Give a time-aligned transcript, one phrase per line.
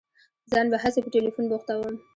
[0.51, 1.93] ځان به هسي په ټېلفون بوختوم.